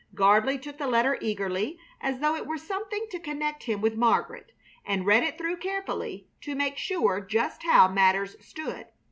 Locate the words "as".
2.01-2.17